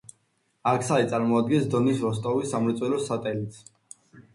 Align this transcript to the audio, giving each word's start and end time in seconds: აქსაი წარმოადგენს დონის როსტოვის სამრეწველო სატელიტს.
აქსაი 0.71 1.05
წარმოადგენს 1.11 1.69
დონის 1.75 2.03
როსტოვის 2.09 2.51
სამრეწველო 2.57 3.05
სატელიტს. 3.13 3.67